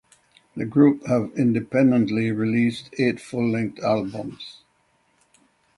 The 0.55 0.65
group 0.65 1.05
have 1.05 1.31
independently 1.37 2.31
released 2.31 2.89
eight 2.97 3.19
full 3.19 3.47
length 3.51 3.83
albums. 3.83 4.63